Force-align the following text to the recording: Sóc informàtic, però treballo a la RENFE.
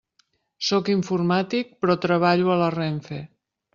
Sóc 0.69 0.87
informàtic, 0.93 1.69
però 1.85 1.99
treballo 2.07 2.51
a 2.55 2.57
la 2.63 2.71
RENFE. 2.77 3.21